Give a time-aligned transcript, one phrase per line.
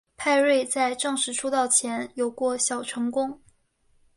[0.17, 3.39] 派瑞在正式出道前有过小成功。